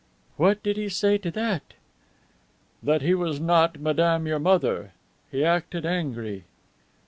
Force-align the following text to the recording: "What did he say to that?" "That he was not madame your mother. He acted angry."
"What 0.35 0.63
did 0.63 0.77
he 0.77 0.89
say 0.89 1.19
to 1.19 1.29
that?" 1.29 1.75
"That 2.81 3.03
he 3.03 3.13
was 3.13 3.39
not 3.39 3.79
madame 3.79 4.25
your 4.25 4.39
mother. 4.39 4.93
He 5.29 5.45
acted 5.45 5.85
angry." 5.85 6.45